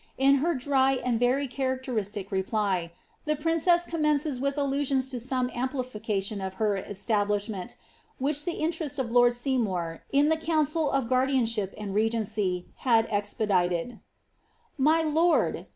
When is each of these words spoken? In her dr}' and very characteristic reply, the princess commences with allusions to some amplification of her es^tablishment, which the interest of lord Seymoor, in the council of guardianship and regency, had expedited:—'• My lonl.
In 0.17 0.37
her 0.41 0.55
dr}' 0.55 0.99
and 1.05 1.19
very 1.19 1.47
characteristic 1.47 2.31
reply, 2.31 2.91
the 3.25 3.35
princess 3.35 3.85
commences 3.85 4.39
with 4.39 4.57
allusions 4.57 5.09
to 5.09 5.19
some 5.19 5.51
amplification 5.53 6.41
of 6.41 6.55
her 6.55 6.81
es^tablishment, 6.81 7.75
which 8.17 8.43
the 8.43 8.53
interest 8.53 8.97
of 8.97 9.11
lord 9.11 9.33
Seymoor, 9.33 9.99
in 10.11 10.29
the 10.29 10.37
council 10.37 10.89
of 10.89 11.07
guardianship 11.07 11.75
and 11.77 11.93
regency, 11.93 12.65
had 12.77 13.05
expedited:—'• 13.11 13.89
My 14.75 15.03
lonl. 15.03 15.67